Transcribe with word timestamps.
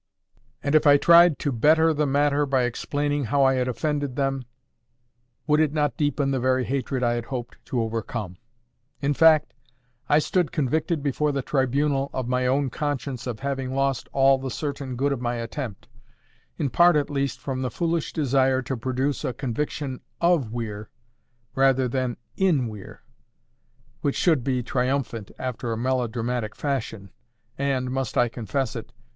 And 0.63 0.73
if 0.73 0.87
I 0.87 0.97
tried 0.97 1.37
to 1.37 1.51
better 1.51 1.93
the 1.93 2.07
matter 2.07 2.47
by 2.47 2.63
explaining 2.63 3.25
how 3.25 3.43
I 3.43 3.53
had 3.53 3.67
offended 3.67 4.15
them, 4.15 4.45
would 5.45 5.59
it 5.59 5.73
not 5.73 5.95
deepen 5.95 6.31
the 6.31 6.39
very 6.39 6.63
hatred 6.63 7.03
I 7.03 7.13
had 7.13 7.25
hoped 7.25 7.63
to 7.65 7.79
overcome? 7.79 8.37
In 8.99 9.13
fact, 9.13 9.53
I 10.09 10.17
stood 10.17 10.51
convicted 10.51 11.03
before 11.03 11.31
the 11.31 11.43
tribunal 11.43 12.09
of 12.13 12.27
my 12.27 12.47
own 12.47 12.71
conscience 12.71 13.27
of 13.27 13.41
having 13.41 13.75
lost 13.75 14.09
all 14.11 14.39
the 14.39 14.49
certain 14.49 14.95
good 14.95 15.11
of 15.11 15.21
my 15.21 15.35
attempt, 15.35 15.87
in 16.57 16.71
part 16.71 16.95
at 16.95 17.11
least 17.11 17.39
from 17.39 17.61
the 17.61 17.69
foolish 17.69 18.11
desire 18.11 18.63
to 18.63 18.75
produce 18.75 19.23
a 19.23 19.33
conviction 19.33 20.01
OF 20.19 20.49
Weir 20.51 20.89
rather 21.53 21.87
than 21.87 22.17
IN 22.37 22.67
Weir, 22.69 23.03
which 24.01 24.15
should 24.15 24.43
be 24.43 24.63
triumphant 24.63 25.29
after 25.37 25.71
a 25.71 25.77
melodramatic 25.77 26.55
fashion, 26.55 27.11
and—must 27.59 28.17
I 28.17 28.29
confess 28.29 28.75
it? 28.75 28.93